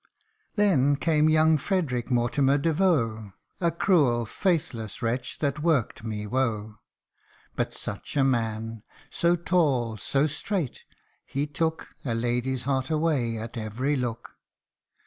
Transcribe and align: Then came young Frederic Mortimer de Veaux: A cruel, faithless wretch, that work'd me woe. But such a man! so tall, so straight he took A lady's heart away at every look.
Then 0.55 0.95
came 0.95 1.29
young 1.29 1.59
Frederic 1.59 2.09
Mortimer 2.09 2.57
de 2.57 2.73
Veaux: 2.73 3.33
A 3.59 3.69
cruel, 3.69 4.25
faithless 4.25 5.03
wretch, 5.03 5.37
that 5.37 5.59
work'd 5.61 6.03
me 6.03 6.25
woe. 6.25 6.79
But 7.55 7.71
such 7.75 8.17
a 8.17 8.23
man! 8.23 8.81
so 9.11 9.35
tall, 9.35 9.97
so 9.97 10.25
straight 10.25 10.85
he 11.23 11.45
took 11.45 11.89
A 12.03 12.15
lady's 12.15 12.63
heart 12.63 12.89
away 12.89 13.37
at 13.37 13.57
every 13.57 13.95
look. 13.95 14.39